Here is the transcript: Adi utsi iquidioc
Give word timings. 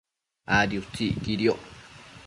Adi 0.57 0.77
utsi 0.81 1.05
iquidioc 1.13 1.61